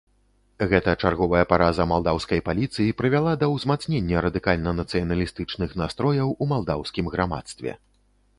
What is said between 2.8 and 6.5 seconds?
прывяла да ўзмацнення радыкальна нацыяналістычных настрояў